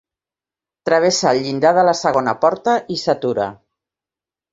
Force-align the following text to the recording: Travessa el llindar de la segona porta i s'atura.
Travessa 0.89 1.27
el 1.35 1.41
llindar 1.47 1.73
de 1.79 1.83
la 1.87 1.93
segona 1.99 2.33
porta 2.45 2.73
i 2.95 2.97
s'atura. 3.03 3.47